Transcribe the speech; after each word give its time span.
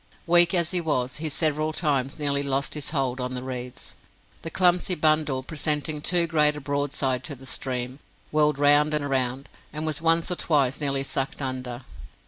Weak 0.25 0.51
as 0.55 0.71
he 0.71 0.81
was, 0.81 1.17
he 1.17 1.29
several 1.29 1.71
times 1.73 2.17
nearly 2.17 2.41
lost 2.41 2.73
his 2.73 2.89
hold 2.89 3.21
on 3.21 3.35
the 3.35 3.43
reeds. 3.43 3.93
The 4.41 4.49
clumsy 4.49 4.95
bundle 4.95 5.43
presenting 5.43 6.01
too 6.01 6.25
great 6.25 6.55
a 6.55 6.59
broadside 6.59 7.23
to 7.25 7.35
the 7.35 7.45
stream, 7.45 7.99
whirled 8.31 8.57
round 8.57 8.95
and 8.95 9.07
round, 9.07 9.47
and 9.71 9.85
was 9.85 10.01
once 10.01 10.31
or 10.31 10.35
twice 10.37 10.81
nearly 10.81 11.03
sucked 11.03 11.39
under. 11.39 11.83